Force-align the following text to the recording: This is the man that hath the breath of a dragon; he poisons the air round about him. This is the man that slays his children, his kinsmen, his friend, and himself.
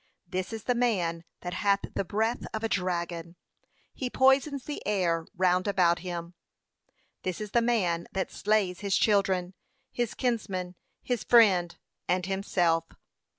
This 0.27 0.51
is 0.51 0.63
the 0.63 0.73
man 0.73 1.25
that 1.41 1.53
hath 1.53 1.81
the 1.93 2.03
breath 2.03 2.43
of 2.55 2.63
a 2.63 2.67
dragon; 2.67 3.35
he 3.93 4.09
poisons 4.09 4.63
the 4.63 4.81
air 4.83 5.27
round 5.37 5.67
about 5.67 5.99
him. 5.99 6.33
This 7.21 7.39
is 7.39 7.51
the 7.51 7.61
man 7.61 8.07
that 8.11 8.31
slays 8.31 8.79
his 8.79 8.97
children, 8.97 9.53
his 9.91 10.15
kinsmen, 10.15 10.73
his 11.03 11.23
friend, 11.23 11.77
and 12.07 12.25
himself. 12.25 12.85